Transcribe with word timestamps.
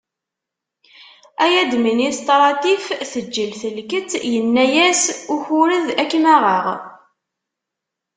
Ay 1.43 1.53
administratif 1.65 2.83
teǧǧel 3.11 3.51
telkett 3.61 4.11
yenaya-s 4.33 5.03
ukured 5.33 5.87
akem 6.01 6.25
aɣeɣ. 6.35 6.65